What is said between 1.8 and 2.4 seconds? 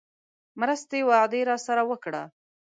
وکړه.